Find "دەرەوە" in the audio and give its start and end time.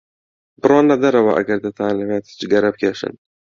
1.03-1.31